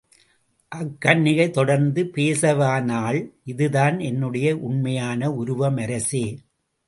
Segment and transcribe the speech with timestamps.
[0.71, 3.19] அக்கன்னிகை தொடர்ந்து பேசவானாள்
[3.43, 6.25] இதுதான் என்னுடைய உண்மையான உருவம் அரசே!